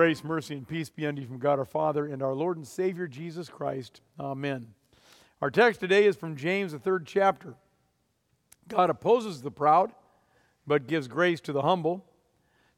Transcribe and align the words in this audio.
Grace, 0.00 0.24
mercy, 0.24 0.54
and 0.54 0.66
peace 0.66 0.88
be 0.88 1.06
unto 1.06 1.20
you 1.20 1.28
from 1.28 1.36
God 1.36 1.58
our 1.58 1.66
Father 1.66 2.06
and 2.06 2.22
our 2.22 2.32
Lord 2.32 2.56
and 2.56 2.66
Savior 2.66 3.06
Jesus 3.06 3.50
Christ. 3.50 4.00
Amen. 4.18 4.68
Our 5.42 5.50
text 5.50 5.78
today 5.78 6.06
is 6.06 6.16
from 6.16 6.36
James, 6.36 6.72
the 6.72 6.78
third 6.78 7.06
chapter. 7.06 7.52
God 8.66 8.88
opposes 8.88 9.42
the 9.42 9.50
proud, 9.50 9.92
but 10.66 10.86
gives 10.86 11.06
grace 11.06 11.38
to 11.42 11.52
the 11.52 11.60
humble. 11.60 12.06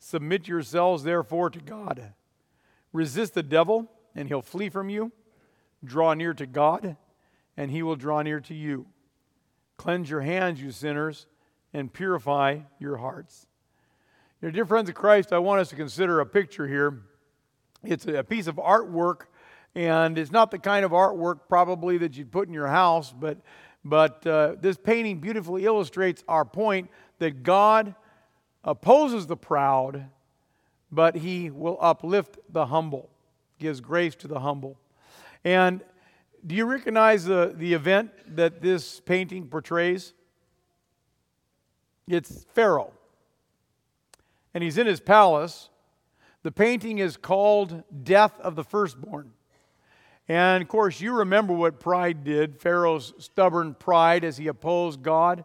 Submit 0.00 0.48
yourselves, 0.48 1.04
therefore, 1.04 1.48
to 1.50 1.60
God. 1.60 2.12
Resist 2.92 3.34
the 3.34 3.44
devil, 3.44 3.88
and 4.16 4.26
he'll 4.26 4.42
flee 4.42 4.68
from 4.68 4.90
you. 4.90 5.12
Draw 5.84 6.14
near 6.14 6.34
to 6.34 6.44
God, 6.44 6.96
and 7.56 7.70
he 7.70 7.84
will 7.84 7.94
draw 7.94 8.22
near 8.22 8.40
to 8.40 8.54
you. 8.54 8.86
Cleanse 9.76 10.10
your 10.10 10.22
hands, 10.22 10.60
you 10.60 10.72
sinners, 10.72 11.26
and 11.72 11.92
purify 11.92 12.62
your 12.80 12.96
hearts. 12.96 13.46
Know, 14.40 14.50
dear 14.50 14.66
friends 14.66 14.88
of 14.88 14.96
Christ, 14.96 15.32
I 15.32 15.38
want 15.38 15.60
us 15.60 15.68
to 15.68 15.76
consider 15.76 16.18
a 16.18 16.26
picture 16.26 16.66
here. 16.66 17.02
It's 17.84 18.06
a 18.06 18.22
piece 18.22 18.46
of 18.46 18.56
artwork, 18.56 19.22
and 19.74 20.16
it's 20.18 20.30
not 20.30 20.50
the 20.50 20.58
kind 20.58 20.84
of 20.84 20.92
artwork 20.92 21.40
probably 21.48 21.98
that 21.98 22.16
you'd 22.16 22.30
put 22.30 22.46
in 22.48 22.54
your 22.54 22.68
house, 22.68 23.12
but, 23.12 23.38
but 23.84 24.26
uh, 24.26 24.54
this 24.60 24.76
painting 24.76 25.18
beautifully 25.18 25.64
illustrates 25.64 26.22
our 26.28 26.44
point 26.44 26.90
that 27.18 27.42
God 27.42 27.94
opposes 28.64 29.26
the 29.26 29.36
proud, 29.36 30.06
but 30.90 31.16
he 31.16 31.50
will 31.50 31.78
uplift 31.80 32.38
the 32.50 32.66
humble, 32.66 33.10
gives 33.58 33.80
grace 33.80 34.14
to 34.16 34.28
the 34.28 34.40
humble. 34.40 34.78
And 35.44 35.82
do 36.46 36.54
you 36.54 36.66
recognize 36.66 37.24
the, 37.24 37.52
the 37.56 37.72
event 37.72 38.10
that 38.36 38.60
this 38.60 39.00
painting 39.00 39.48
portrays? 39.48 40.12
It's 42.06 42.44
Pharaoh. 42.52 42.92
And 44.54 44.62
he's 44.62 44.78
in 44.78 44.86
his 44.86 45.00
palace. 45.00 45.70
The 46.42 46.52
painting 46.52 46.98
is 46.98 47.16
called 47.16 47.84
Death 48.02 48.38
of 48.40 48.56
the 48.56 48.64
Firstborn. 48.64 49.32
And 50.28 50.62
of 50.62 50.68
course, 50.68 51.00
you 51.00 51.14
remember 51.14 51.52
what 51.52 51.80
pride 51.80 52.24
did 52.24 52.60
Pharaoh's 52.60 53.12
stubborn 53.18 53.74
pride 53.74 54.24
as 54.24 54.36
he 54.36 54.48
opposed 54.48 55.02
God. 55.02 55.44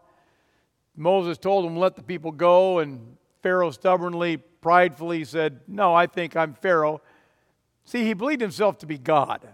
Moses 0.96 1.38
told 1.38 1.66
him, 1.66 1.78
Let 1.78 1.96
the 1.96 2.04
people 2.04 2.32
go. 2.32 2.80
And 2.80 3.18
Pharaoh 3.44 3.72
stubbornly, 3.72 4.38
pridefully 4.38 5.24
said, 5.24 5.62
No, 5.68 5.94
I 5.94 6.08
think 6.08 6.36
I'm 6.36 6.54
Pharaoh. 6.54 7.02
See, 7.86 8.04
he 8.04 8.14
believed 8.14 8.42
himself 8.42 8.80
to 8.80 8.86
be 8.86 8.98
God. 8.98 9.48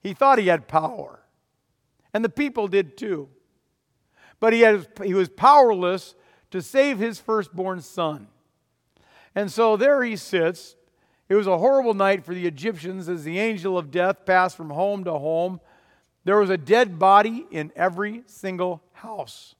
He 0.00 0.12
thought 0.12 0.38
he 0.38 0.48
had 0.48 0.68
power. 0.68 1.20
And 2.12 2.24
the 2.24 2.28
people 2.28 2.68
did 2.68 2.96
too. 2.96 3.28
But 4.40 4.52
he, 4.52 4.60
had, 4.60 4.88
he 5.04 5.14
was 5.14 5.28
powerless 5.28 6.14
to 6.50 6.60
save 6.60 6.98
his 6.98 7.20
firstborn 7.20 7.80
son. 7.80 8.26
And 9.34 9.50
so 9.50 9.76
there 9.76 10.02
he 10.02 10.16
sits. 10.16 10.76
It 11.28 11.34
was 11.34 11.46
a 11.46 11.58
horrible 11.58 11.94
night 11.94 12.24
for 12.24 12.34
the 12.34 12.46
Egyptians 12.46 13.08
as 13.08 13.24
the 13.24 13.38
angel 13.38 13.78
of 13.78 13.90
death 13.90 14.26
passed 14.26 14.56
from 14.56 14.70
home 14.70 15.04
to 15.04 15.12
home. 15.12 15.60
There 16.24 16.38
was 16.38 16.50
a 16.50 16.58
dead 16.58 16.98
body 16.98 17.46
in 17.50 17.72
every 17.74 18.22
single 18.26 18.82
house. 18.92 19.54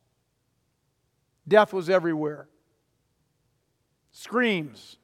Death 1.48 1.73
was 1.73 1.91
everywhere. 1.91 2.48
Screams, 4.12 4.98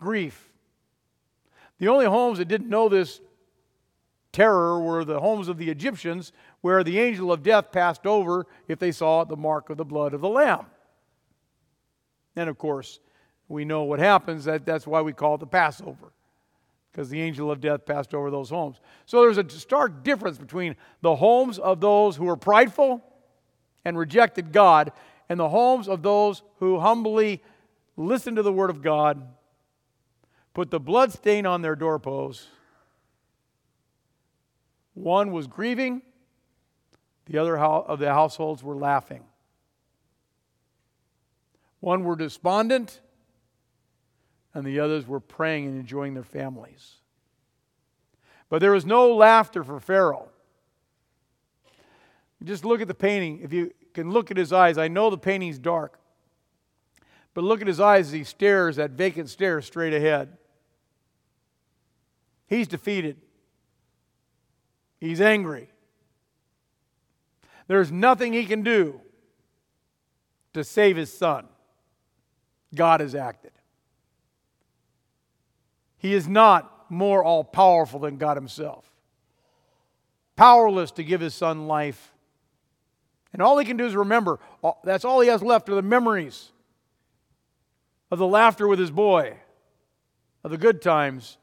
grief. 0.00 0.50
The 1.78 1.88
only 1.88 2.06
homes 2.06 2.38
that 2.38 2.48
didn't 2.48 2.68
know 2.68 2.88
this 2.88 3.20
terror 4.32 4.80
were 4.80 5.04
the 5.04 5.20
homes 5.20 5.48
of 5.48 5.58
the 5.58 5.70
Egyptians, 5.70 6.32
where 6.60 6.82
the 6.82 6.98
angel 6.98 7.32
of 7.32 7.42
death 7.42 7.72
passed 7.72 8.06
over 8.06 8.46
if 8.68 8.78
they 8.78 8.92
saw 8.92 9.24
the 9.24 9.36
mark 9.36 9.70
of 9.70 9.76
the 9.76 9.84
blood 9.84 10.14
of 10.14 10.20
the 10.20 10.28
Lamb. 10.28 10.66
And 12.36 12.48
of 12.48 12.58
course, 12.58 13.00
we 13.50 13.64
know 13.64 13.82
what 13.82 13.98
happens. 13.98 14.44
That, 14.44 14.64
that's 14.64 14.86
why 14.86 15.00
we 15.00 15.12
call 15.12 15.34
it 15.34 15.40
the 15.40 15.46
Passover, 15.46 16.12
because 16.90 17.10
the 17.10 17.20
angel 17.20 17.50
of 17.50 17.60
death 17.60 17.84
passed 17.84 18.14
over 18.14 18.30
those 18.30 18.48
homes. 18.48 18.80
So 19.06 19.22
there's 19.22 19.38
a 19.38 19.48
stark 19.50 20.04
difference 20.04 20.38
between 20.38 20.76
the 21.02 21.16
homes 21.16 21.58
of 21.58 21.80
those 21.80 22.16
who 22.16 22.26
were 22.26 22.36
prideful 22.36 23.02
and 23.84 23.98
rejected 23.98 24.52
God 24.52 24.92
and 25.28 25.38
the 25.38 25.48
homes 25.48 25.88
of 25.88 26.02
those 26.02 26.42
who 26.60 26.78
humbly 26.78 27.42
listened 27.96 28.36
to 28.36 28.42
the 28.42 28.52
word 28.52 28.70
of 28.70 28.82
God, 28.82 29.20
put 30.54 30.70
the 30.70 30.80
blood 30.80 31.12
stain 31.12 31.44
on 31.44 31.60
their 31.60 31.76
doorposts. 31.76 32.46
One 34.94 35.32
was 35.32 35.46
grieving, 35.46 36.02
the 37.26 37.38
other 37.38 37.58
of 37.58 37.98
the 37.98 38.12
households 38.12 38.62
were 38.62 38.76
laughing. 38.76 39.24
One 41.80 42.04
were 42.04 42.16
despondent, 42.16 43.00
and 44.54 44.66
the 44.66 44.80
others 44.80 45.06
were 45.06 45.20
praying 45.20 45.66
and 45.66 45.78
enjoying 45.78 46.14
their 46.14 46.22
families. 46.22 46.96
But 48.48 48.60
there 48.60 48.72
was 48.72 48.84
no 48.84 49.14
laughter 49.14 49.62
for 49.62 49.78
Pharaoh. 49.78 50.28
Just 52.42 52.64
look 52.64 52.80
at 52.80 52.88
the 52.88 52.94
painting. 52.94 53.40
If 53.42 53.52
you 53.52 53.72
can 53.94 54.10
look 54.10 54.30
at 54.30 54.36
his 54.36 54.52
eyes, 54.52 54.78
I 54.78 54.88
know 54.88 55.10
the 55.10 55.18
painting's 55.18 55.58
dark, 55.58 55.98
but 57.34 57.44
look 57.44 57.60
at 57.60 57.66
his 57.66 57.80
eyes 57.80 58.08
as 58.08 58.12
he 58.12 58.24
stares 58.24 58.76
that 58.76 58.92
vacant 58.92 59.28
stare 59.28 59.60
straight 59.62 59.92
ahead. 59.92 60.36
He's 62.46 62.66
defeated. 62.66 63.18
He's 65.00 65.20
angry. 65.20 65.70
There's 67.68 67.92
nothing 67.92 68.32
he 68.32 68.46
can 68.46 68.62
do 68.62 69.00
to 70.54 70.64
save 70.64 70.96
his 70.96 71.12
son. 71.12 71.46
God 72.74 73.00
has 73.00 73.14
acted. 73.14 73.52
He 76.00 76.14
is 76.14 76.26
not 76.26 76.90
more 76.90 77.22
all 77.22 77.44
powerful 77.44 78.00
than 78.00 78.16
God 78.16 78.36
Himself. 78.36 78.90
Powerless 80.34 80.90
to 80.92 81.04
give 81.04 81.20
His 81.20 81.34
Son 81.34 81.68
life. 81.68 82.12
And 83.32 83.40
all 83.40 83.58
He 83.58 83.64
can 83.64 83.76
do 83.76 83.86
is 83.86 83.94
remember. 83.94 84.40
That's 84.82 85.04
all 85.04 85.20
He 85.20 85.28
has 85.28 85.42
left 85.42 85.68
are 85.68 85.76
the 85.76 85.82
memories 85.82 86.50
of 88.10 88.18
the 88.18 88.26
laughter 88.26 88.66
with 88.66 88.80
His 88.80 88.90
boy, 88.90 89.36
of 90.42 90.50
the 90.50 90.58
good 90.58 90.82
times. 90.82 91.36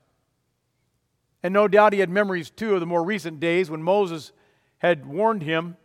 And 1.41 1.53
no 1.53 1.69
doubt 1.69 1.93
He 1.93 1.99
had 1.99 2.09
memories 2.09 2.49
too 2.49 2.73
of 2.73 2.81
the 2.81 2.85
more 2.85 3.03
recent 3.03 3.39
days 3.39 3.69
when 3.69 3.81
Moses 3.81 4.33
had 4.79 5.05
warned 5.05 5.43
him 5.43 5.77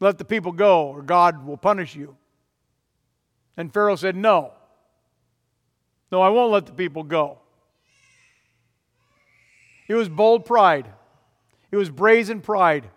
let 0.00 0.18
the 0.18 0.24
people 0.24 0.52
go 0.52 0.88
or 0.88 1.02
God 1.02 1.44
will 1.44 1.56
punish 1.56 1.94
you. 1.96 2.16
And 3.56 3.72
Pharaoh 3.72 3.96
said, 3.96 4.14
No. 4.16 4.52
No, 6.10 6.22
I 6.22 6.28
won't 6.30 6.52
let 6.52 6.66
the 6.66 6.72
people 6.72 7.02
go. 7.02 7.38
It 9.88 9.94
was 9.94 10.08
bold 10.08 10.44
pride. 10.44 10.88
It 11.70 11.76
was 11.76 11.90
brazen 11.90 12.40
pride. 12.40 12.88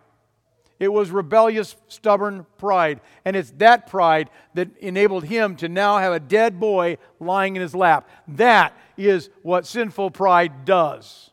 It 0.79 0.91
was 0.91 1.11
rebellious, 1.11 1.75
stubborn 1.87 2.45
pride. 2.57 3.01
And 3.23 3.35
it's 3.35 3.51
that 3.57 3.87
pride 3.87 4.29
that 4.55 4.75
enabled 4.77 5.25
him 5.25 5.55
to 5.57 5.69
now 5.69 5.99
have 5.99 6.11
a 6.11 6.19
dead 6.19 6.59
boy 6.59 6.97
lying 7.19 7.55
in 7.55 7.61
his 7.61 7.75
lap. 7.75 8.09
That 8.27 8.75
is 8.97 9.29
what 9.43 9.67
sinful 9.67 10.11
pride 10.11 10.65
does. 10.65 11.29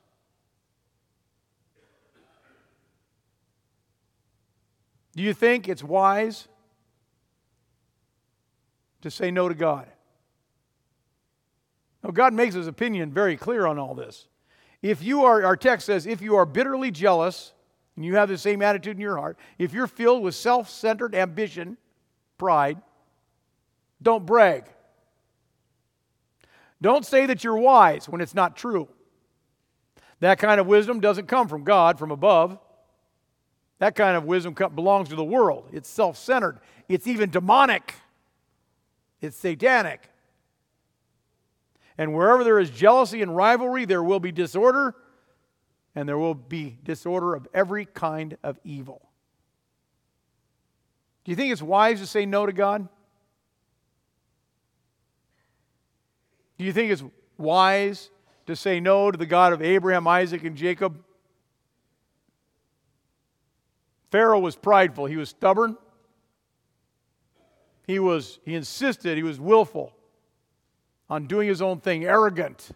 Do 5.17 5.23
you 5.23 5.33
think 5.33 5.69
it's 5.69 5.83
wise 5.83 6.47
to 9.01 9.11
say 9.11 9.31
no 9.31 9.49
to 9.49 9.55
God? 9.55 9.89
Now, 12.09 12.13
God 12.13 12.33
makes 12.33 12.55
his 12.55 12.67
opinion 12.67 13.13
very 13.13 13.37
clear 13.37 13.67
on 13.67 13.79
all 13.79 13.95
this. 13.95 14.27
If 14.81 15.03
you 15.03 15.25
are, 15.25 15.45
our 15.45 15.57
text 15.57 15.85
says, 15.85 16.07
if 16.07 16.23
you 16.23 16.37
are 16.37 16.47
bitterly 16.47 16.91
jealous 16.91 17.53
and 17.97 18.05
you 18.05 18.17
have 18.17 18.31
the 18.31 18.39
same 18.39 18.63
attitude 18.63 18.97
in 18.97 19.01
your 19.01 19.19
heart, 19.19 19.39
if 19.59 19.75
you're 19.75 19.87
filled 19.87 20.23
with 20.23 20.35
self 20.35 20.71
centered 20.71 21.15
ambition, 21.15 21.77
pride, 22.39 22.81
don't 24.01 24.25
brag. 24.25 24.65
Don't 26.81 27.05
say 27.05 27.27
that 27.27 27.45
you're 27.45 27.59
wise 27.59 28.09
when 28.09 28.23
it's 28.23 28.35
not 28.35 28.57
true. 28.57 28.89
That 30.21 30.39
kind 30.39 30.61
of 30.61 30.67
wisdom 30.67 31.01
doesn't 31.01 31.27
come 31.27 31.47
from 31.47 31.65
God 31.65 31.99
from 31.99 32.11
above. 32.11 32.59
That 33.81 33.95
kind 33.95 34.17
of 34.17 34.25
wisdom 34.25 34.55
belongs 34.55 35.11
to 35.11 35.15
the 35.15 35.25
world. 35.25 35.69
It's 35.73 35.89
self 35.89 36.17
centered, 36.17 36.59
it's 36.89 37.07
even 37.07 37.29
demonic, 37.29 37.97
it's 39.21 39.37
satanic. 39.37 40.09
And 41.99 42.15
wherever 42.15 42.45
there 42.45 42.61
is 42.61 42.71
jealousy 42.71 43.21
and 43.23 43.37
rivalry, 43.37 43.85
there 43.85 44.03
will 44.03 44.21
be 44.21 44.31
disorder, 44.31 44.95
and 45.97 46.09
there 46.09 46.17
will 46.17 46.35
be 46.35 46.79
disorder 46.85 47.35
of 47.35 47.49
every 47.53 47.85
kind 47.85 48.39
of 48.45 48.59
evil. 48.63 49.03
Do 51.25 51.33
you 51.33 51.37
think 51.37 51.53
it's 51.53 51.61
wise 51.61 52.01
to 52.01 52.07
say 52.07 52.25
no 52.25 52.47
to 52.47 52.53
God? 52.53 52.89
Do 56.57 56.65
you 56.65 56.73
think 56.73 56.93
it's 56.93 57.03
wise 57.37 58.11
to 58.47 58.57
say 58.57 58.79
no 58.81 59.11
to 59.11 59.19
the 59.19 59.27
God 59.27 59.53
of 59.53 59.61
Abraham, 59.61 60.07
Isaac, 60.07 60.45
and 60.45 60.57
Jacob? 60.57 61.03
Pharaoh 64.11 64.39
was 64.39 64.57
prideful, 64.57 65.07
he 65.07 65.17
was 65.17 65.29
stubborn. 65.29 65.77
He 67.87 67.99
was 67.99 68.39
he 68.45 68.55
insisted, 68.55 69.17
he 69.17 69.23
was 69.23 69.41
willful. 69.41 69.98
On 71.11 71.27
doing 71.27 71.49
his 71.49 71.63
own 71.63 71.81
thing, 71.81 72.05
arrogant. 72.05 72.71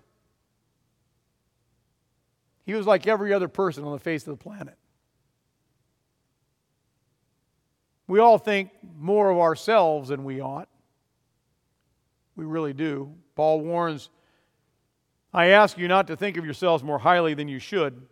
He 2.65 2.75
was 2.75 2.87
like 2.87 3.07
every 3.07 3.33
other 3.33 3.49
person 3.49 3.85
on 3.85 3.93
the 3.93 3.99
face 3.99 4.27
of 4.27 4.39
the 4.39 4.43
planet. 4.43 4.77
We 8.07 8.21
all 8.21 8.39
think 8.39 8.71
more 8.99 9.31
of 9.31 9.39
ourselves 9.39 10.09
than 10.09 10.25
we 10.25 10.41
ought. 10.41 10.69
We 12.37 12.45
really 12.45 12.73
do. 12.73 13.15
Paul 13.35 13.61
warns 13.61 14.11
I 15.35 15.47
ask 15.47 15.79
you 15.79 15.89
not 15.89 16.09
to 16.09 16.17
think 16.17 16.37
of 16.37 16.45
yourselves 16.45 16.83
more 16.83 16.99
highly 16.99 17.35
than 17.35 17.49
you 17.49 17.59
should. 17.59 18.03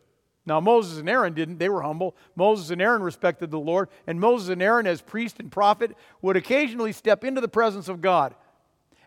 Now, 0.47 0.59
Moses 0.59 0.99
and 0.99 1.09
Aaron 1.09 1.35
didn't. 1.35 1.59
They 1.59 1.69
were 1.69 1.83
humble. 1.83 2.17
Moses 2.35 2.71
and 2.71 2.81
Aaron 2.81 3.03
respected 3.03 3.51
the 3.51 3.61
Lord. 3.61 3.89
And 4.07 4.19
Moses 4.19 4.49
and 4.49 4.63
Aaron, 4.63 4.87
as 4.87 5.03
priest 5.03 5.39
and 5.39 5.53
prophet, 5.53 5.95
would 6.23 6.37
occasionally 6.37 6.93
step 6.93 7.25
into 7.25 7.43
the 7.43 7.49
presence 7.49 7.89
of 7.89 8.01
God. 8.01 8.35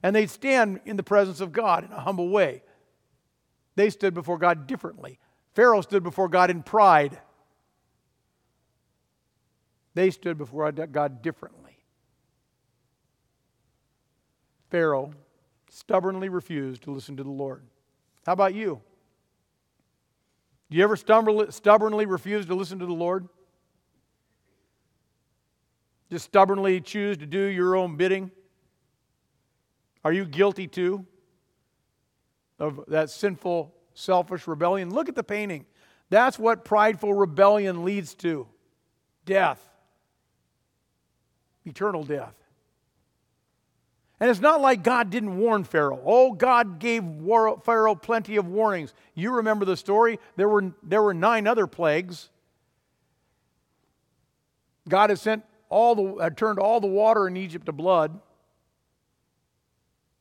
And 0.03 0.15
they'd 0.15 0.29
stand 0.29 0.81
in 0.85 0.97
the 0.97 1.03
presence 1.03 1.39
of 1.39 1.53
God 1.53 1.85
in 1.85 1.91
a 1.91 2.01
humble 2.01 2.29
way. 2.29 2.61
They 3.75 3.89
stood 3.89 4.13
before 4.13 4.37
God 4.37 4.67
differently. 4.67 5.17
Pharaoh 5.55 5.81
stood 5.81 6.03
before 6.03 6.27
God 6.27 6.49
in 6.51 6.61
pride. 6.61 7.17
They 9.95 10.11
stood 10.11 10.37
before 10.37 10.71
God 10.71 11.21
differently. 11.21 11.77
Pharaoh 14.69 15.13
stubbornly 15.69 16.29
refused 16.29 16.83
to 16.83 16.91
listen 16.91 17.15
to 17.17 17.23
the 17.23 17.29
Lord. 17.29 17.63
How 18.25 18.33
about 18.33 18.53
you? 18.53 18.81
Do 20.69 20.77
you 20.77 20.83
ever 20.83 20.95
stubbornly 20.95 22.05
refuse 22.05 22.47
to 22.47 22.55
listen 22.55 22.79
to 22.79 22.85
the 22.85 22.93
Lord? 22.93 23.29
Just 26.11 26.25
stubbornly 26.25 26.81
choose 26.81 27.17
to 27.17 27.25
do 27.25 27.39
your 27.39 27.75
own 27.75 27.95
bidding? 27.95 28.31
Are 30.03 30.11
you 30.11 30.25
guilty 30.25 30.67
too 30.67 31.05
of 32.59 32.81
that 32.87 33.09
sinful, 33.09 33.73
selfish 33.93 34.47
rebellion? 34.47 34.93
Look 34.93 35.09
at 35.09 35.15
the 35.15 35.23
painting. 35.23 35.65
That's 36.09 36.37
what 36.37 36.65
prideful 36.65 37.13
rebellion 37.13 37.85
leads 37.85 38.13
to 38.15 38.47
death, 39.25 39.61
eternal 41.65 42.03
death. 42.03 42.35
And 44.19 44.29
it's 44.29 44.39
not 44.39 44.61
like 44.61 44.83
God 44.83 45.09
didn't 45.09 45.37
warn 45.37 45.63
Pharaoh. 45.63 46.01
Oh, 46.05 46.31
God 46.31 46.79
gave 46.79 47.03
Pharaoh 47.65 47.95
plenty 47.95 48.37
of 48.37 48.47
warnings. 48.47 48.93
You 49.15 49.33
remember 49.35 49.65
the 49.65 49.75
story? 49.75 50.19
There 50.37 50.47
were, 50.47 50.71
there 50.81 51.01
were 51.01 51.13
nine 51.13 51.45
other 51.45 51.67
plagues. 51.67 52.29
God 54.87 55.09
had 55.09 55.19
sent 55.19 55.43
all 55.67 55.95
the, 55.95 56.29
turned 56.37 56.59
all 56.59 56.79
the 56.79 56.87
water 56.87 57.27
in 57.27 57.35
Egypt 57.35 57.65
to 57.65 57.71
blood. 57.71 58.19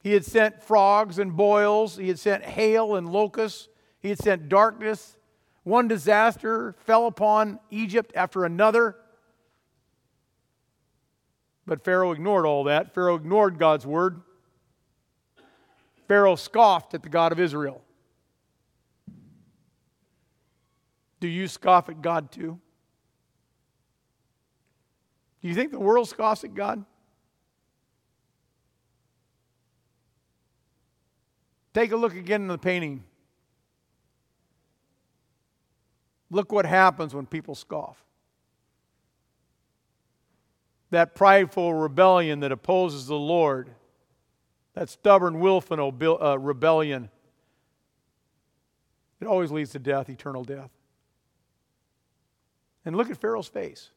He 0.02 0.12
had 0.12 0.24
sent 0.24 0.62
frogs 0.62 1.18
and 1.18 1.36
boils. 1.36 1.96
He 1.96 2.08
had 2.08 2.18
sent 2.18 2.44
hail 2.44 2.96
and 2.96 3.08
locusts. 3.08 3.68
He 4.00 4.08
had 4.08 4.18
sent 4.18 4.48
darkness. 4.48 5.16
One 5.62 5.86
disaster 5.86 6.74
fell 6.80 7.06
upon 7.06 7.60
Egypt 7.70 8.12
after 8.16 8.44
another. 8.44 8.96
But 11.66 11.84
Pharaoh 11.84 12.10
ignored 12.10 12.44
all 12.44 12.64
that. 12.64 12.92
Pharaoh 12.92 13.14
ignored 13.14 13.58
God's 13.58 13.86
word. 13.86 14.20
Pharaoh 16.08 16.34
scoffed 16.34 16.94
at 16.94 17.02
the 17.04 17.08
God 17.08 17.30
of 17.30 17.38
Israel. 17.38 17.82
Do 21.20 21.28
you 21.28 21.46
scoff 21.46 21.88
at 21.88 22.02
God 22.02 22.32
too? 22.32 22.58
Do 25.40 25.48
you 25.48 25.54
think 25.54 25.70
the 25.70 25.78
world 25.78 26.08
scoffs 26.08 26.42
at 26.42 26.54
God? 26.54 26.84
Take 31.74 31.92
a 31.92 31.96
look 31.96 32.14
again 32.14 32.42
in 32.42 32.48
the 32.48 32.58
painting. 32.58 33.04
Look 36.30 36.52
what 36.52 36.66
happens 36.66 37.14
when 37.14 37.26
people 37.26 37.54
scoff 37.54 38.02
that 40.92 41.14
prideful 41.14 41.72
rebellion 41.72 42.40
that 42.40 42.52
opposes 42.52 43.06
the 43.06 43.16
Lord, 43.16 43.70
that 44.74 44.90
stubborn, 44.90 45.40
willful 45.40 45.80
uh, 46.22 46.36
rebellion, 46.36 47.08
it 49.18 49.26
always 49.26 49.50
leads 49.50 49.70
to 49.70 49.78
death, 49.78 50.10
eternal 50.10 50.44
death. 50.44 50.70
And 52.84 52.94
look 52.94 53.10
at 53.10 53.16
Pharaoh's 53.16 53.48
face. 53.48 53.90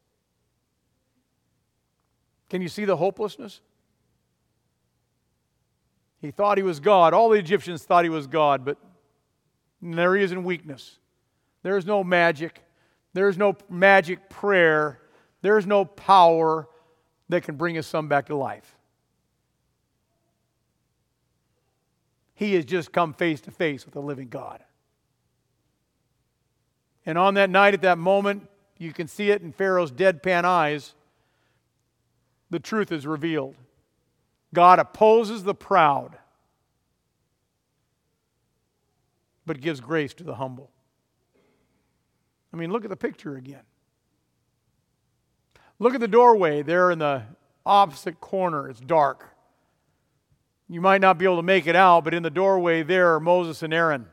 Can 2.49 2.61
you 2.61 2.69
see 2.69 2.85
the 2.85 2.95
hopelessness? 2.95 3.59
He 6.21 6.31
thought 6.31 6.57
he 6.57 6.63
was 6.63 6.79
God. 6.79 7.13
All 7.13 7.29
the 7.29 7.37
Egyptians 7.37 7.83
thought 7.83 8.03
he 8.03 8.09
was 8.09 8.27
God, 8.27 8.65
but 8.65 8.77
there 9.81 10.15
he 10.15 10.23
is 10.23 10.31
in 10.31 10.43
weakness. 10.43 10.97
There's 11.61 11.85
no 11.85 12.03
magic. 12.03 12.63
There's 13.13 13.37
no 13.37 13.55
magic 13.69 14.29
prayer. 14.29 14.99
There's 15.41 15.65
no 15.65 15.85
power 15.85 16.67
that 17.29 17.43
can 17.43 17.55
bring 17.55 17.75
his 17.75 17.87
son 17.87 18.07
back 18.07 18.27
to 18.27 18.35
life. 18.35 18.75
He 22.33 22.55
has 22.55 22.65
just 22.65 22.91
come 22.91 23.13
face 23.13 23.41
to 23.41 23.51
face 23.51 23.85
with 23.85 23.93
the 23.93 24.01
living 24.01 24.27
God. 24.27 24.63
And 27.05 27.17
on 27.17 27.35
that 27.35 27.49
night, 27.49 27.73
at 27.73 27.81
that 27.83 27.97
moment, 27.97 28.49
you 28.77 28.91
can 28.91 29.07
see 29.07 29.29
it 29.29 29.41
in 29.41 29.51
Pharaoh's 29.51 29.91
deadpan 29.91 30.43
eyes. 30.43 30.95
The 32.49 32.59
truth 32.59 32.91
is 32.91 33.07
revealed. 33.07 33.55
God 34.55 34.79
opposes 34.79 35.43
the 35.43 35.53
proud, 35.53 36.17
but 39.45 39.61
gives 39.61 39.79
grace 39.79 40.13
to 40.15 40.23
the 40.23 40.35
humble. 40.35 40.71
I 42.51 42.57
mean, 42.57 42.71
look 42.71 42.83
at 42.85 42.89
the 42.89 42.95
picture 42.95 43.35
again. 43.35 43.63
Look 45.77 45.93
at 45.93 45.99
the 45.99 46.07
doorway 46.07 46.61
there 46.61 46.89
in 46.89 46.99
the 46.99 47.23
opposite 47.65 48.21
corner. 48.21 48.69
It's 48.69 48.79
dark. 48.79 49.29
You 50.69 50.81
might 50.81 51.01
not 51.01 51.17
be 51.17 51.25
able 51.25 51.35
to 51.35 51.43
make 51.43 51.67
it 51.67 51.75
out, 51.75 52.05
but 52.05 52.13
in 52.13 52.23
the 52.23 52.29
doorway 52.29 52.81
there 52.81 53.13
are 53.13 53.19
Moses 53.19 53.61
and 53.61 53.73
Aaron. 53.73 54.07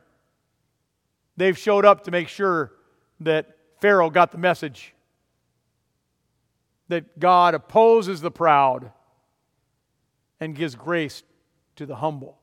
They've 1.37 1.57
showed 1.57 1.85
up 1.85 2.05
to 2.05 2.11
make 2.11 2.29
sure 2.29 2.73
that 3.21 3.57
Pharaoh 3.81 4.11
got 4.11 4.33
the 4.33 4.39
message 4.39 4.95
that 6.89 7.19
God 7.19 7.55
opposes 7.55 8.21
the 8.21 8.31
proud 8.31 8.93
and 10.43 10.57
gives 10.57 10.75
grace 10.75 11.23
to 11.77 11.87
the 11.87 11.95
humble. 11.95 12.37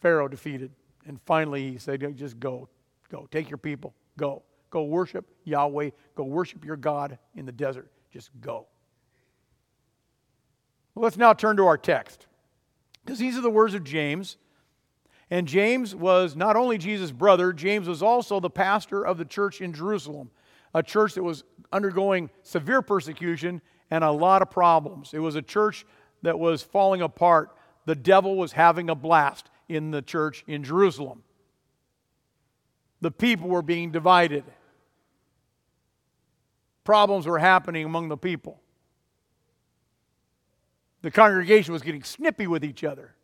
Pharaoh 0.00 0.26
defeated. 0.26 0.72
And 1.06 1.20
finally, 1.24 1.70
he 1.70 1.78
said, 1.78 2.04
Just 2.16 2.40
go, 2.40 2.68
go, 3.08 3.28
take 3.30 3.48
your 3.48 3.58
people, 3.58 3.94
go. 4.18 4.42
Go 4.70 4.84
worship 4.84 5.26
Yahweh. 5.44 5.90
Go 6.16 6.24
worship 6.24 6.64
your 6.64 6.76
God 6.76 7.18
in 7.36 7.44
the 7.44 7.52
desert. 7.52 7.92
Just 8.10 8.30
go. 8.40 8.66
Well, 10.94 11.04
let's 11.04 11.18
now 11.18 11.32
turn 11.34 11.58
to 11.58 11.66
our 11.66 11.76
text. 11.76 12.26
Because 13.04 13.18
these 13.18 13.36
are 13.36 13.42
the 13.42 13.50
words 13.50 13.74
of 13.74 13.84
James. 13.84 14.38
And 15.30 15.46
James 15.46 15.94
was 15.94 16.34
not 16.34 16.56
only 16.56 16.78
Jesus' 16.78 17.12
brother, 17.12 17.52
James 17.52 17.86
was 17.86 18.02
also 18.02 18.40
the 18.40 18.50
pastor 18.50 19.06
of 19.06 19.18
the 19.18 19.26
church 19.26 19.60
in 19.60 19.74
Jerusalem, 19.74 20.30
a 20.74 20.82
church 20.82 21.14
that 21.14 21.22
was 21.22 21.44
undergoing 21.70 22.30
severe 22.42 22.80
persecution 22.82 23.60
and 23.92 24.02
a 24.02 24.10
lot 24.10 24.40
of 24.40 24.50
problems. 24.50 25.12
It 25.12 25.18
was 25.18 25.36
a 25.36 25.42
church 25.42 25.84
that 26.22 26.38
was 26.38 26.62
falling 26.62 27.02
apart. 27.02 27.54
The 27.84 27.94
devil 27.94 28.38
was 28.38 28.52
having 28.52 28.88
a 28.88 28.94
blast 28.94 29.50
in 29.68 29.90
the 29.90 30.00
church 30.00 30.44
in 30.46 30.64
Jerusalem. 30.64 31.22
The 33.02 33.10
people 33.10 33.50
were 33.50 33.60
being 33.60 33.90
divided 33.90 34.44
problems 36.84 37.26
were 37.26 37.38
happening 37.38 37.84
among 37.84 38.08
the 38.08 38.16
people. 38.16 38.60
The 41.02 41.10
congregation 41.10 41.72
was 41.72 41.82
getting 41.82 42.02
snippy 42.02 42.46
with 42.46 42.64
each 42.64 42.82
other, 42.82 43.14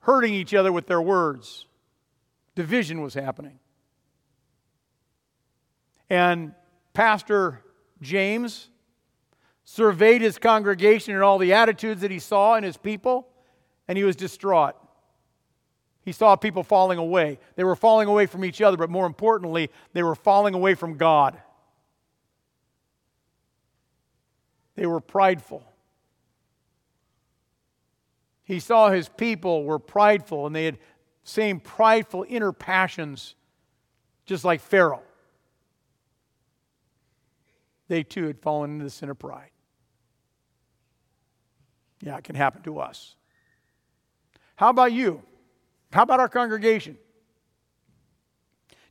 hurting 0.00 0.34
each 0.34 0.54
other 0.54 0.72
with 0.72 0.86
their 0.86 1.00
words. 1.00 1.66
Division 2.54 3.00
was 3.00 3.14
happening. 3.14 3.58
And 6.10 6.54
Pastor 6.92 7.64
James 8.00 8.70
surveyed 9.64 10.20
his 10.20 10.38
congregation 10.38 11.14
and 11.14 11.22
all 11.22 11.38
the 11.38 11.52
attitudes 11.52 12.02
that 12.02 12.10
he 12.10 12.18
saw 12.18 12.54
in 12.56 12.64
his 12.64 12.76
people, 12.76 13.28
and 13.88 13.96
he 13.96 14.04
was 14.04 14.16
distraught. 14.16 14.74
He 16.04 16.12
saw 16.12 16.36
people 16.36 16.62
falling 16.62 16.98
away. 16.98 17.38
They 17.56 17.64
were 17.64 17.76
falling 17.76 18.08
away 18.08 18.26
from 18.26 18.44
each 18.44 18.60
other, 18.60 18.76
but 18.76 18.90
more 18.90 19.06
importantly, 19.06 19.70
they 19.94 20.02
were 20.02 20.14
falling 20.14 20.54
away 20.54 20.74
from 20.74 20.98
God. 20.98 21.40
They 24.76 24.86
were 24.86 25.00
prideful. 25.00 25.64
He 28.44 28.60
saw 28.60 28.90
his 28.90 29.08
people 29.08 29.64
were 29.64 29.78
prideful 29.78 30.46
and 30.46 30.54
they 30.54 30.66
had 30.66 30.78
same 31.22 31.58
prideful 31.58 32.26
inner 32.28 32.52
passions, 32.52 33.34
just 34.26 34.44
like 34.44 34.60
Pharaoh. 34.60 35.02
They 37.88 38.02
too 38.02 38.26
had 38.26 38.40
fallen 38.40 38.72
into 38.72 38.84
the 38.84 38.90
sin 38.90 39.10
of 39.10 39.18
pride. 39.18 39.50
Yeah, 42.00 42.16
it 42.16 42.24
can 42.24 42.34
happen 42.34 42.62
to 42.62 42.78
us. 42.80 43.16
How 44.56 44.70
about 44.70 44.92
you? 44.92 45.22
How 45.92 46.02
about 46.02 46.20
our 46.20 46.28
congregation? 46.28 46.98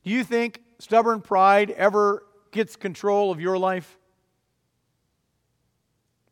Do 0.04 0.10
you 0.10 0.24
think 0.24 0.60
stubborn 0.78 1.20
pride 1.20 1.70
ever 1.70 2.24
gets 2.50 2.76
control 2.76 3.30
of 3.30 3.40
your 3.40 3.58
life? 3.58 3.98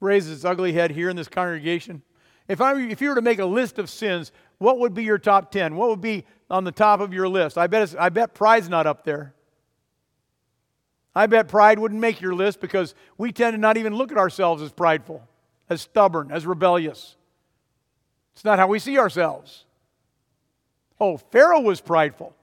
Raises 0.01 0.39
its 0.39 0.45
ugly 0.45 0.73
head 0.73 0.91
here 0.91 1.09
in 1.09 1.17
this 1.17 1.29
congregation? 1.29 2.03
If, 2.49 2.61
I, 2.61 2.79
if 2.81 3.01
you 3.01 3.11
were 3.11 3.15
to 3.15 3.23
make 3.23 3.39
a 3.39 3.47
list 3.47 3.79
of 3.79 3.89
sins, 3.89 4.33
what 4.59 4.79
would 4.81 4.95
be 4.95 5.05
your 5.05 5.19
top 5.19 5.51
10? 5.53 5.77
What 5.77 5.89
would 5.89 6.01
be 6.01 6.25
on 6.51 6.65
the 6.65 6.73
top 6.73 7.01
of 7.01 7.15
your 7.15 7.29
list? 7.29 7.57
I 7.57 7.67
bet, 7.67 7.95
I 7.99 8.09
bet 8.09 8.35
pride's 8.35 8.69
not 8.69 8.87
up 8.87 9.05
there. 9.05 9.35
I 11.15 11.27
bet 11.27 11.49
pride 11.49 11.79
wouldn't 11.79 12.01
make 12.01 12.21
your 12.21 12.35
list 12.35 12.61
because 12.61 12.95
we 13.19 13.33
tend 13.33 13.55
to 13.55 13.59
not 13.59 13.77
even 13.77 13.95
look 13.95 14.11
at 14.11 14.19
ourselves 14.19 14.63
as 14.63 14.73
prideful, 14.73 15.23
as 15.69 15.83
stubborn, 15.83 16.31
as 16.31 16.47
rebellious. 16.47 17.17
It's 18.35 18.45
not 18.45 18.59
how 18.59 18.67
we 18.67 18.79
see 18.79 18.99
ourselves. 18.99 19.65
Oh, 20.99 21.17
Pharaoh 21.17 21.61
was 21.61 21.81
prideful. 21.81 22.35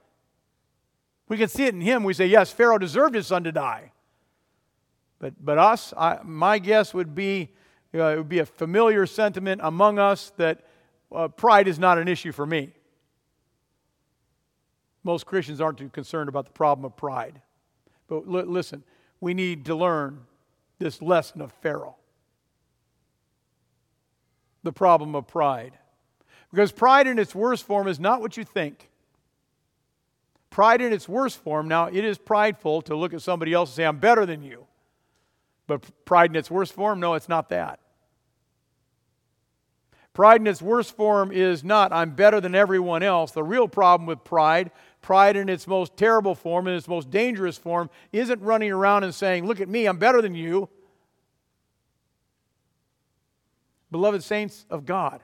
We 1.28 1.38
can 1.38 1.48
see 1.48 1.66
it 1.66 1.74
in 1.74 1.82
him. 1.82 2.04
We 2.04 2.14
say, 2.14 2.28
yes, 2.28 2.52
Pharaoh 2.52 2.78
deserved 2.78 3.16
his 3.16 3.28
son 3.28 3.44
to 3.46 3.52
die. 3.52 3.92
But, 5.20 5.34
but 5.44 5.58
us, 5.58 5.94
I, 5.98 6.20
my 6.24 6.60
guess 6.60 6.94
would 6.94 7.16
be 7.16 7.52
uh, 7.94 8.14
it 8.14 8.18
would 8.18 8.30
be 8.30 8.40
a 8.40 8.46
familiar 8.46 9.06
sentiment 9.06 9.62
among 9.64 9.98
us 9.98 10.32
that 10.38 10.64
uh, 11.12 11.28
pride 11.28 11.68
is 11.68 11.80
not 11.80 11.98
an 11.98 12.08
issue 12.08 12.32
for 12.32 12.46
me. 12.46 12.72
Most 15.04 15.26
Christians 15.26 15.60
aren't 15.60 15.80
too 15.80 15.90
concerned 15.90 16.30
about 16.30 16.46
the 16.46 16.52
problem 16.52 16.86
of 16.86 16.96
pride. 16.96 17.42
But 18.10 18.24
l- 18.28 18.46
listen, 18.46 18.84
we 19.22 19.34
need 19.34 19.66
to 19.66 19.76
learn 19.76 20.26
this 20.80 21.02
lesson 21.02 21.42
of 21.42 21.52
Pharaoh 21.54 21.96
the 24.64 24.74
problem 24.74 25.16
of 25.16 25.28
pride. 25.28 25.78
Because 26.52 26.72
pride 26.72 27.08
in 27.08 27.20
its 27.20 27.34
worst 27.34 27.66
form 27.66 27.88
is 27.88 28.00
not 28.00 28.22
what 28.22 28.38
you 28.38 28.44
think. 28.44 28.90
Pride 30.50 30.82
in 30.82 30.92
its 30.92 31.08
worst 31.08 31.38
form, 31.38 31.68
now 31.68 31.86
it 31.86 32.04
is 32.04 32.18
prideful 32.18 32.82
to 32.84 32.96
look 32.96 33.14
at 33.14 33.22
somebody 33.22 33.54
else 33.54 33.70
and 33.70 33.76
say, 33.76 33.86
I'm 33.86 34.00
better 34.00 34.26
than 34.26 34.44
you. 34.44 34.66
But 35.68 35.84
pride 36.06 36.32
in 36.32 36.36
its 36.36 36.50
worst 36.50 36.74
form, 36.74 37.00
no, 37.00 37.14
it's 37.14 37.30
not 37.30 37.50
that. 37.50 37.80
Pride 40.14 40.42
in 40.42 40.48
its 40.48 40.62
worst 40.62 40.96
form 40.96 41.32
is 41.32 41.64
not, 41.64 41.94
I'm 41.94 42.12
better 42.12 42.42
than 42.42 42.56
everyone 42.56 43.04
else. 43.04 43.32
The 43.32 43.44
real 43.44 43.68
problem 43.68 44.08
with 44.08 44.24
pride, 44.24 44.72
pride 45.02 45.36
in 45.36 45.50
its 45.50 45.68
most 45.68 45.96
terrible 45.98 46.36
form, 46.36 46.68
in 46.68 46.76
its 46.76 46.88
most 46.88 47.10
dangerous 47.10 47.58
form, 47.58 47.90
isn't 48.12 48.42
running 48.42 48.72
around 48.72 49.04
and 49.04 49.14
saying, 49.14 49.46
Look 49.46 49.62
at 49.62 49.70
me, 49.70 49.86
I'm 49.86 49.98
better 49.98 50.22
than 50.22 50.36
you. 50.36 50.70
Beloved 53.92 54.24
saints 54.24 54.66
of 54.70 54.86
God, 54.86 55.22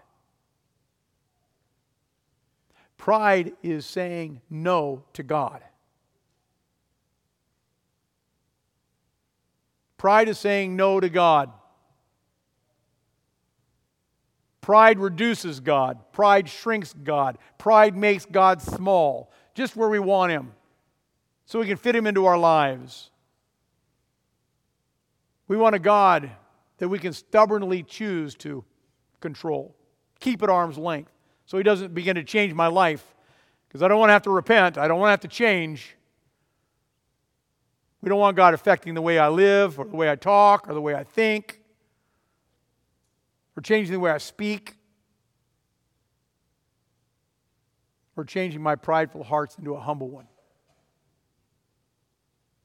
pride 2.98 3.53
is 3.62 3.86
saying 3.86 4.41
no 4.50 5.03
to 5.13 5.24
God. 5.24 5.62
Pride 9.98 10.29
is 10.29 10.38
saying 10.38 10.75
no 10.75 11.00
to 11.00 11.10
God. 11.10 11.51
Pride 14.62 15.00
reduces 15.00 15.60
God. 15.60 16.00
Pride 16.12 16.50
shrinks 16.50 16.91
God. 16.91 17.38
Pride 17.60 17.96
makes 17.96 18.25
God 18.25 18.63
small, 18.63 19.32
just 19.56 19.76
where 19.76 19.90
we 19.90 19.98
want 20.00 20.32
Him, 20.32 20.52
so 21.46 21.60
we 21.60 21.66
can 21.66 21.78
fit 21.78 21.96
Him 21.96 22.06
into 22.06 22.26
our 22.26 22.38
lives. 22.38 23.10
We 25.48 25.58
want 25.58 25.76
a 25.76 25.80
God 25.80 26.30
that 26.78 26.90
we 26.90 27.00
can 27.00 27.14
stubbornly 27.14 27.82
choose 27.82 28.36
to 28.36 28.64
control, 29.20 29.76
keep 30.20 30.44
at 30.44 30.50
arm's 30.50 30.78
length, 30.78 31.12
so 31.48 31.58
He 31.58 31.64
doesn't 31.64 31.96
begin 31.96 32.16
to 32.16 32.24
change 32.24 32.54
my 32.54 32.68
life. 32.68 33.16
Because 33.68 33.82
I 33.82 33.88
don't 33.88 34.00
want 34.00 34.10
to 34.10 34.14
have 34.14 34.24
to 34.24 34.32
repent, 34.32 34.78
I 34.78 34.88
don't 34.88 35.00
want 35.00 35.08
to 35.08 35.12
have 35.12 35.20
to 35.22 35.28
change. 35.28 35.96
We 38.02 38.10
don't 38.10 38.20
want 38.20 38.38
God 38.38 38.54
affecting 38.54 38.94
the 38.94 39.02
way 39.02 39.18
I 39.18 39.30
live, 39.30 39.80
or 39.80 39.86
the 39.86 39.96
way 39.96 40.12
I 40.12 40.16
talk, 40.16 40.70
or 40.70 40.74
the 40.76 40.82
way 40.82 40.94
I 40.94 41.04
think 41.04 41.62
or 43.56 43.62
changing 43.62 43.94
the 43.94 44.00
way 44.00 44.12
I 44.12 44.18
speak, 44.18 44.75
or 48.16 48.24
changing 48.24 48.62
my 48.62 48.76
prideful 48.76 49.24
hearts 49.24 49.58
into 49.58 49.76
a 49.76 49.80
humble 49.80 50.10
one. 50.10 50.28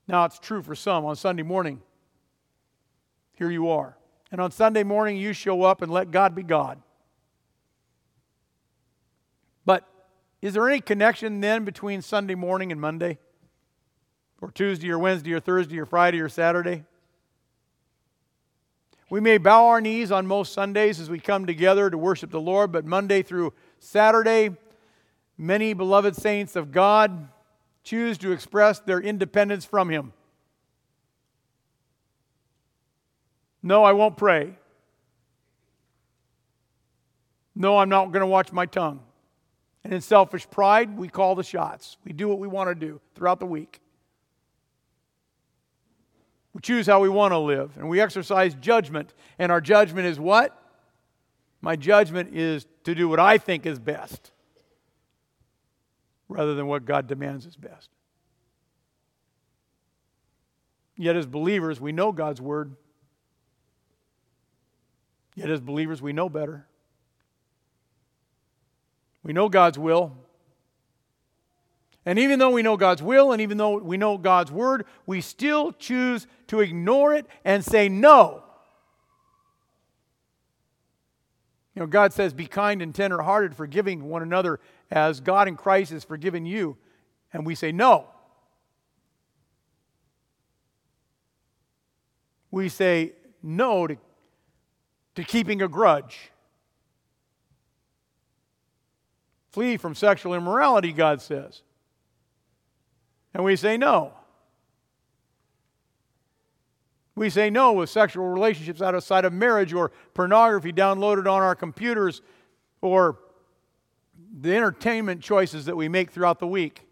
Now, 0.07 0.25
it's 0.25 0.39
true 0.39 0.63
for 0.63 0.75
some. 0.75 1.05
On 1.05 1.15
Sunday 1.15 1.43
morning, 1.43 1.81
here 3.35 3.51
you 3.51 3.69
are. 3.69 3.97
And 4.33 4.41
on 4.41 4.51
Sunday 4.51 4.83
morning, 4.83 5.17
you 5.17 5.33
show 5.33 5.63
up 5.63 5.83
and 5.83 5.91
let 5.91 6.11
God 6.11 6.35
be 6.35 6.43
God. 6.43 6.81
But 9.65 9.87
is 10.41 10.55
there 10.55 10.69
any 10.69 10.81
connection 10.81 11.41
then 11.41 11.65
between 11.65 12.03
Sunday 12.03 12.35
morning 12.35 12.73
and 12.73 12.81
Monday? 12.81 13.19
Or 14.41 14.51
Tuesday 14.51 14.91
or 14.91 14.99
Wednesday 14.99 15.33
or 15.33 15.41
Thursday 15.41 15.79
or 15.79 15.87
Friday 15.87 16.21
or 16.21 16.29
Saturday? 16.29 16.85
We 19.11 19.21
may 19.21 19.39
bow 19.39 19.67
our 19.67 19.81
knees 19.81 20.13
on 20.13 20.27
most 20.27 20.53
Sundays 20.53 21.01
as 21.01 21.11
we 21.11 21.19
come 21.19 21.45
together 21.45 21.91
to 21.91 21.99
worship 21.99 22.31
the 22.31 22.41
Lord, 22.41 22.71
but 22.71 22.85
Monday 22.85 23.23
through 23.23 23.53
Saturday, 23.81 24.57
many 25.41 25.73
beloved 25.73 26.15
saints 26.15 26.55
of 26.55 26.71
God 26.71 27.29
choose 27.83 28.19
to 28.19 28.31
express 28.31 28.79
their 28.79 29.01
independence 29.01 29.65
from 29.65 29.89
Him. 29.89 30.13
No, 33.63 33.83
I 33.83 33.93
won't 33.93 34.19
pray. 34.19 34.55
No, 37.55 37.79
I'm 37.79 37.89
not 37.89 38.13
going 38.13 38.21
to 38.21 38.27
watch 38.27 38.53
my 38.53 38.67
tongue. 38.67 39.01
And 39.83 39.95
in 39.95 40.03
selfish 40.03 40.49
pride, 40.49 40.97
we 40.97 41.09
call 41.09 41.35
the 41.35 41.43
shots. 41.43 41.97
We 42.05 42.13
do 42.13 42.29
what 42.29 42.39
we 42.39 42.47
want 42.47 42.69
to 42.69 42.75
do 42.75 43.01
throughout 43.15 43.41
the 43.41 43.47
week. 43.47 43.81
We 46.53 46.61
choose 46.61 46.87
how 46.87 47.01
we 47.01 47.09
want 47.09 47.33
to 47.33 47.39
live, 47.39 47.77
and 47.79 47.89
we 47.89 48.01
exercise 48.01 48.55
judgment. 48.57 49.15
And 49.39 49.51
our 49.51 49.61
judgment 49.61 50.07
is 50.07 50.21
what? 50.21 50.57
My 51.63 51.77
judgment 51.77 52.35
is 52.35 52.67
to 52.85 52.95
do 52.95 53.09
what 53.09 53.21
I 53.21 53.39
think 53.39 53.65
is 53.65 53.79
best 53.79 54.33
rather 56.31 56.55
than 56.55 56.67
what 56.69 56.85
God 56.85 57.09
demands 57.09 57.45
is 57.45 57.57
best. 57.57 57.91
Yet, 60.97 61.17
as 61.17 61.27
believers, 61.27 61.81
we 61.81 61.93
know 61.93 62.13
God's 62.13 62.41
word. 62.41 62.77
Yet, 65.35 65.51
as 65.51 65.61
believers, 65.61 66.01
we 66.01 66.13
know 66.13 66.29
better. 66.29 66.67
We 69.23 69.33
know 69.33 69.49
God's 69.49 69.79
will. 69.79 70.17
And 72.07 72.19
even 72.19 72.39
though 72.39 72.51
we 72.51 72.63
know 72.63 72.77
God's 72.77 73.03
will 73.03 73.33
and 73.33 73.43
even 73.43 73.59
though 73.59 73.77
we 73.79 73.97
know 73.97 74.17
God's 74.17 74.51
word, 74.51 74.87
we 75.07 75.21
still 75.21 75.73
choose 75.73 76.27
to 76.47 76.61
ignore 76.61 77.15
it 77.15 77.27
and 77.45 77.65
say 77.65 77.89
no. 77.89 78.45
You 81.75 81.81
know, 81.81 81.87
God 81.87 82.13
says, 82.13 82.33
Be 82.33 82.47
kind 82.47 82.83
and 82.83 82.95
tenderhearted, 82.95 83.55
forgiving 83.55 84.05
one 84.09 84.23
another 84.23 84.61
as 84.91 85.21
God 85.21 85.49
in 85.49 85.57
Christ 85.57 85.93
has 85.93 86.05
forgiven 86.05 86.47
you. 86.47 86.77
And 87.33 87.47
we 87.47 87.55
say 87.55 87.73
no. 87.73 88.07
We 92.51 92.69
say 92.69 93.13
no 93.43 93.87
to, 93.87 93.97
to 95.15 95.25
keeping 95.25 95.63
a 95.63 95.69
grudge. 95.69 96.31
Flee 99.51 99.77
from 99.77 99.95
sexual 99.95 100.35
immorality, 100.35 100.93
God 100.93 101.21
says. 101.21 101.63
And 103.35 103.45
we 103.45 103.57
say 103.57 103.77
no. 103.77 104.13
We 107.15 107.31
say 107.31 107.51
no 107.51 107.73
with 107.73 107.91
sexual 107.91 108.29
relationships 108.29 108.81
outside 108.81 109.25
of 109.25 109.33
marriage 109.33 109.73
or 109.73 109.93
pornography 110.15 110.73
downloaded 110.73 111.31
on 111.31 111.43
our 111.43 111.55
computers 111.55 112.23
or 112.81 113.19
the 114.33 114.55
entertainment 114.55 115.23
choices 115.23 115.65
that 115.67 115.77
we 115.77 115.89
make 115.89 116.11
throughout 116.11 116.39
the 116.39 116.47
week. 116.47 116.87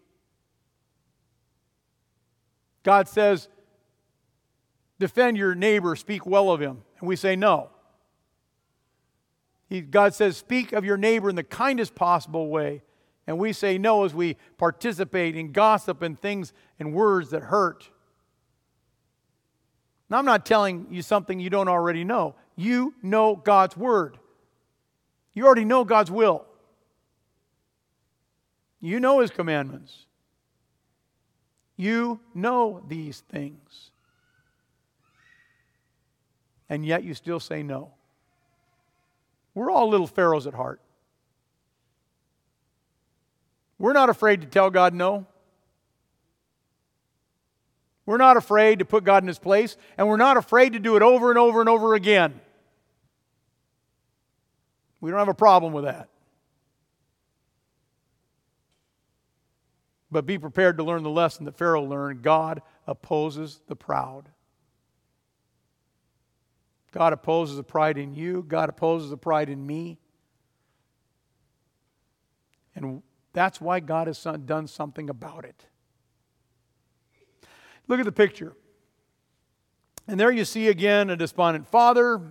God 2.83 3.07
says, 3.07 3.47
defend 4.99 5.37
your 5.37 5.55
neighbor, 5.55 5.95
speak 5.95 6.25
well 6.25 6.51
of 6.51 6.59
him. 6.59 6.81
And 6.99 7.07
we 7.07 7.15
say 7.15 7.35
no. 7.35 7.69
He, 9.67 9.81
God 9.81 10.13
says, 10.13 10.35
speak 10.37 10.73
of 10.73 10.83
your 10.83 10.97
neighbor 10.97 11.29
in 11.29 11.35
the 11.35 11.43
kindest 11.43 11.95
possible 11.95 12.49
way. 12.49 12.81
And 13.27 13.37
we 13.37 13.53
say 13.53 13.77
no 13.77 14.03
as 14.05 14.13
we 14.13 14.37
participate 14.57 15.35
in 15.35 15.51
gossip 15.51 16.01
and 16.01 16.19
things 16.19 16.51
and 16.79 16.93
words 16.93 17.29
that 17.29 17.43
hurt. 17.43 17.89
Now, 20.09 20.17
I'm 20.17 20.25
not 20.25 20.45
telling 20.45 20.87
you 20.89 21.03
something 21.03 21.39
you 21.39 21.51
don't 21.51 21.67
already 21.67 22.03
know. 22.03 22.33
You 22.55 22.95
know 23.03 23.35
God's 23.35 23.77
word, 23.77 24.17
you 25.33 25.45
already 25.45 25.65
know 25.65 25.85
God's 25.85 26.11
will, 26.11 26.45
you 28.79 28.99
know 28.99 29.19
His 29.19 29.31
commandments. 29.31 30.05
You 31.75 32.19
know 32.33 32.83
these 32.87 33.21
things. 33.31 33.91
And 36.69 36.85
yet 36.85 37.03
you 37.03 37.13
still 37.13 37.39
say 37.39 37.63
no. 37.63 37.91
We're 39.53 39.71
all 39.71 39.89
little 39.89 40.07
pharaohs 40.07 40.45
at 40.45 40.53
heart. 40.53 40.79
We're 43.79 43.93
not 43.93 44.09
afraid 44.09 44.41
to 44.41 44.47
tell 44.47 44.69
God 44.69 44.93
no. 44.93 45.25
We're 48.05 48.17
not 48.17 48.37
afraid 48.37 48.79
to 48.79 48.85
put 48.85 49.03
God 49.03 49.23
in 49.23 49.27
his 49.27 49.39
place, 49.39 49.77
and 49.97 50.07
we're 50.07 50.17
not 50.17 50.35
afraid 50.35 50.73
to 50.73 50.79
do 50.79 50.95
it 50.95 51.01
over 51.01 51.29
and 51.29 51.37
over 51.37 51.59
and 51.59 51.69
over 51.69 51.93
again. 51.93 52.41
We 54.99 55.11
don't 55.11 55.19
have 55.19 55.27
a 55.29 55.33
problem 55.33 55.73
with 55.73 55.85
that. 55.85 56.09
But 60.11 60.25
be 60.25 60.37
prepared 60.39 60.77
to 60.77 60.83
learn 60.83 61.03
the 61.03 61.09
lesson 61.09 61.45
that 61.45 61.57
Pharaoh 61.57 61.83
learned 61.83 62.21
God 62.21 62.61
opposes 62.87 63.61
the 63.67 63.75
proud. 63.75 64.29
God 66.91 67.13
opposes 67.13 67.57
the 67.57 67.63
pride 67.63 67.97
in 67.97 68.13
you, 68.13 68.43
God 68.47 68.69
opposes 68.69 69.11
the 69.11 69.17
pride 69.17 69.49
in 69.49 69.65
me. 69.65 69.99
And 72.75 73.03
that's 73.33 73.61
why 73.61 73.79
God 73.79 74.07
has 74.07 74.25
done 74.45 74.67
something 74.67 75.09
about 75.09 75.45
it. 75.45 75.65
Look 77.87 77.99
at 77.99 78.05
the 78.05 78.11
picture. 78.11 78.53
And 80.07 80.19
there 80.19 80.31
you 80.31 80.45
see 80.45 80.69
again 80.69 81.09
a 81.09 81.15
despondent 81.15 81.67
father 81.67 82.21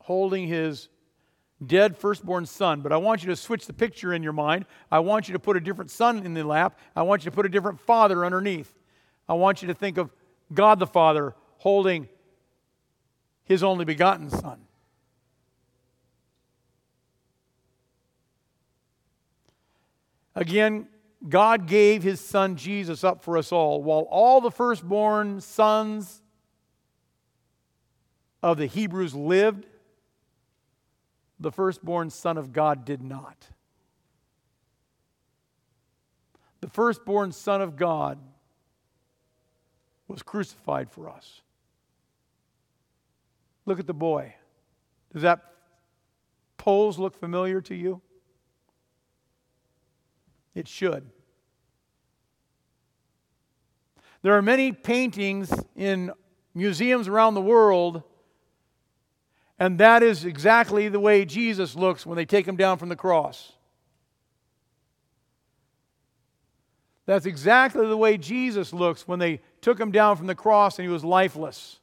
holding 0.00 0.46
his 0.46 0.88
dead 1.66 1.96
firstborn 1.96 2.46
son. 2.46 2.80
But 2.80 2.92
I 2.92 2.96
want 2.96 3.22
you 3.22 3.28
to 3.28 3.36
switch 3.36 3.66
the 3.66 3.72
picture 3.72 4.12
in 4.12 4.22
your 4.22 4.32
mind. 4.32 4.66
I 4.90 5.00
want 5.00 5.28
you 5.28 5.32
to 5.32 5.38
put 5.38 5.56
a 5.56 5.60
different 5.60 5.90
son 5.90 6.24
in 6.24 6.34
the 6.34 6.44
lap. 6.44 6.78
I 6.94 7.02
want 7.02 7.24
you 7.24 7.30
to 7.30 7.34
put 7.34 7.46
a 7.46 7.48
different 7.48 7.80
father 7.80 8.24
underneath. 8.24 8.74
I 9.28 9.34
want 9.34 9.62
you 9.62 9.68
to 9.68 9.74
think 9.74 9.98
of 9.98 10.10
God 10.52 10.78
the 10.78 10.86
Father 10.86 11.34
holding 11.58 12.08
his 13.44 13.62
only 13.62 13.84
begotten 13.84 14.30
son. 14.30 14.60
Again, 20.34 20.88
God 21.28 21.66
gave 21.66 22.02
his 22.02 22.20
son 22.20 22.56
Jesus 22.56 23.04
up 23.04 23.22
for 23.22 23.38
us 23.38 23.52
all, 23.52 23.82
while 23.82 24.06
all 24.10 24.40
the 24.40 24.50
firstborn 24.50 25.40
sons 25.40 26.20
of 28.42 28.58
the 28.58 28.66
Hebrews 28.66 29.14
lived 29.14 29.64
the 31.38 31.52
firstborn 31.52 32.10
Son 32.10 32.38
of 32.38 32.52
God 32.52 32.84
did 32.84 33.02
not. 33.02 33.48
The 36.60 36.68
firstborn 36.68 37.32
Son 37.32 37.60
of 37.60 37.76
God 37.76 38.18
was 40.08 40.22
crucified 40.22 40.90
for 40.90 41.08
us. 41.08 41.42
Look 43.66 43.78
at 43.78 43.86
the 43.86 43.94
boy. 43.94 44.34
Does 45.12 45.22
that 45.22 45.40
pose 46.56 46.98
look 46.98 47.18
familiar 47.18 47.60
to 47.62 47.74
you? 47.74 48.00
It 50.54 50.68
should. 50.68 51.10
There 54.22 54.34
are 54.34 54.42
many 54.42 54.72
paintings 54.72 55.52
in 55.76 56.12
museums 56.54 57.08
around 57.08 57.34
the 57.34 57.42
world 57.42 58.02
and 59.58 59.78
that 59.78 60.02
is 60.02 60.24
exactly 60.24 60.88
the 60.88 61.00
way 61.00 61.24
Jesus 61.24 61.76
looks 61.76 62.04
when 62.04 62.16
they 62.16 62.24
take 62.24 62.46
him 62.46 62.56
down 62.56 62.78
from 62.78 62.88
the 62.88 62.96
cross. 62.96 63.52
That's 67.06 67.26
exactly 67.26 67.86
the 67.86 67.96
way 67.96 68.16
Jesus 68.16 68.72
looks 68.72 69.06
when 69.06 69.18
they 69.18 69.40
took 69.60 69.78
him 69.78 69.92
down 69.92 70.16
from 70.16 70.26
the 70.26 70.34
cross 70.34 70.78
and 70.78 70.86
he 70.86 70.92
was 70.92 71.04
lifeless. 71.04 71.78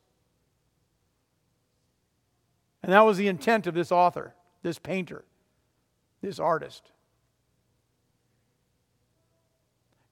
And 2.84 2.92
that 2.92 3.02
was 3.02 3.18
the 3.18 3.28
intent 3.28 3.68
of 3.68 3.76
this 3.76 3.92
author, 3.92 4.34
this 4.64 4.80
painter, 4.80 5.24
this 6.22 6.40
artist. 6.40 6.92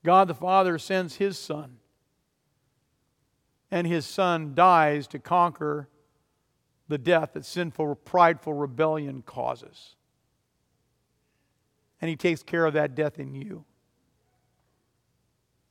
God 0.03 0.27
the 0.27 0.35
Father 0.35 0.77
sends 0.77 1.15
his 1.15 1.37
Son, 1.37 1.77
and 3.71 3.85
his 3.85 4.05
Son 4.05 4.53
dies 4.55 5.07
to 5.07 5.19
conquer 5.19 5.89
the 6.89 6.97
death 6.97 7.33
that 7.33 7.45
sinful, 7.45 7.95
prideful 7.95 8.53
rebellion 8.53 9.21
causes. 9.21 9.95
And 12.01 12.09
He 12.09 12.15
takes 12.15 12.43
care 12.43 12.65
of 12.65 12.73
that 12.73 12.95
death 12.95 13.19
in 13.19 13.33
you. 13.35 13.63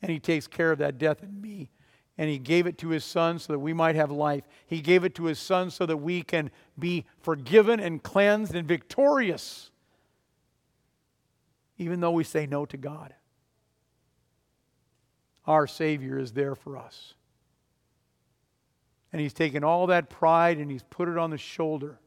And 0.00 0.10
He 0.10 0.20
takes 0.20 0.46
care 0.46 0.72
of 0.72 0.78
that 0.78 0.96
death 0.96 1.22
in 1.22 1.40
me. 1.40 1.70
And 2.16 2.30
He 2.30 2.38
gave 2.38 2.66
it 2.66 2.78
to 2.78 2.90
His 2.90 3.04
Son 3.04 3.38
so 3.38 3.52
that 3.52 3.58
we 3.58 3.72
might 3.72 3.96
have 3.96 4.10
life. 4.10 4.44
He 4.66 4.80
gave 4.80 5.04
it 5.04 5.14
to 5.16 5.24
His 5.24 5.38
Son 5.38 5.70
so 5.70 5.84
that 5.86 5.96
we 5.96 6.22
can 6.22 6.50
be 6.78 7.04
forgiven 7.20 7.80
and 7.80 8.02
cleansed 8.02 8.54
and 8.54 8.66
victorious, 8.66 9.70
even 11.76 12.00
though 12.00 12.12
we 12.12 12.24
say 12.24 12.46
no 12.46 12.64
to 12.66 12.76
God. 12.76 13.14
Our 15.46 15.66
Savior 15.66 16.18
is 16.18 16.32
there 16.32 16.54
for 16.54 16.76
us. 16.76 17.14
And 19.12 19.20
he's 19.20 19.32
taken 19.32 19.64
all 19.64 19.86
that 19.86 20.10
pride 20.10 20.58
and 20.58 20.70
he's 20.70 20.82
put 20.82 21.08
it 21.08 21.16
on 21.16 21.30
the 21.30 21.38
shoulder. 21.38 21.98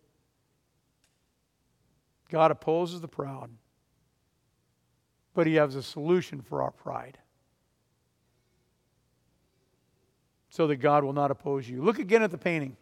God 2.30 2.52
opposes 2.52 3.02
the 3.02 3.08
proud, 3.08 3.50
but 5.34 5.48
he 5.48 5.56
has 5.56 5.76
a 5.76 5.84
solution 5.84 6.42
for 6.42 6.62
our 6.62 6.72
pride. 6.72 7.18
So 10.50 10.68
that 10.68 10.78
God 10.78 11.04
will 11.04 11.14
not 11.14 11.32
oppose 11.32 11.68
you. 11.68 11.82
Look 11.82 11.98
again 11.98 12.24
at 12.24 12.32
the 12.32 12.38
painting. 12.38 12.78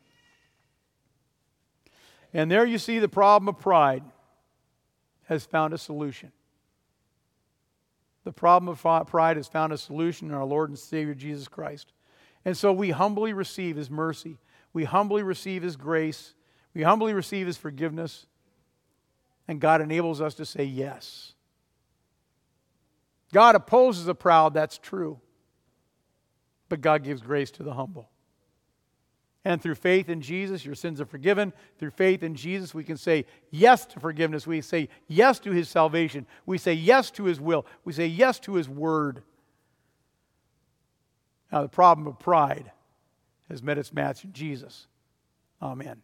And 2.33 2.51
there 2.51 2.65
you 2.65 2.77
see 2.77 2.99
the 2.99 3.09
problem 3.09 3.47
of 3.49 3.59
pride 3.59 4.03
has 5.25 5.45
found 5.45 5.73
a 5.73 5.77
solution. 5.77 6.31
The 8.23 8.33
problem 8.33 8.67
of 8.69 9.07
pride 9.07 9.37
has 9.37 9.47
found 9.47 9.71
a 9.73 9.77
solution 9.77 10.27
in 10.27 10.33
our 10.33 10.45
Lord 10.45 10.69
and 10.69 10.77
Savior 10.77 11.15
Jesus 11.15 11.47
Christ. 11.47 11.93
And 12.45 12.55
so 12.55 12.71
we 12.71 12.91
humbly 12.91 13.33
receive 13.33 13.75
His 13.75 13.89
mercy. 13.89 14.37
We 14.73 14.85
humbly 14.85 15.23
receive 15.23 15.63
His 15.63 15.75
grace. 15.75 16.33
We 16.73 16.83
humbly 16.83 17.13
receive 17.13 17.47
His 17.47 17.57
forgiveness. 17.57 18.27
And 19.47 19.59
God 19.59 19.81
enables 19.81 20.21
us 20.21 20.35
to 20.35 20.45
say 20.45 20.63
yes. 20.63 21.33
God 23.33 23.55
opposes 23.55 24.05
the 24.05 24.15
proud, 24.15 24.53
that's 24.53 24.77
true. 24.77 25.19
But 26.67 26.81
God 26.81 27.03
gives 27.03 27.21
grace 27.21 27.51
to 27.51 27.63
the 27.63 27.73
humble. 27.73 28.09
And 29.45 29.61
through 29.61 29.75
faith 29.75 30.09
in 30.09 30.21
Jesus, 30.21 30.65
your 30.65 30.75
sins 30.75 30.99
are 30.99 31.05
forgiven. 31.05 31.53
Through 31.77 31.91
faith 31.91 32.23
in 32.23 32.35
Jesus, 32.35 32.73
we 32.73 32.83
can 32.83 32.97
say 32.97 33.25
yes 33.49 33.85
to 33.87 33.99
forgiveness. 33.99 34.45
We 34.45 34.61
say 34.61 34.89
yes 35.07 35.39
to 35.39 35.51
his 35.51 35.69
salvation. 35.69 36.27
We 36.45 36.57
say 36.57 36.73
yes 36.73 37.09
to 37.11 37.23
his 37.23 37.39
will. 37.39 37.65
We 37.85 37.93
say 37.93 38.05
yes 38.05 38.39
to 38.41 38.55
his 38.55 38.67
word. 38.67 39.23
Now, 41.51 41.61
the 41.61 41.69
problem 41.69 42.07
of 42.07 42.19
pride 42.19 42.71
has 43.49 43.63
met 43.63 43.77
its 43.77 43.91
match 43.91 44.23
in 44.23 44.33
Jesus. 44.33 44.87
Amen. 45.61 46.01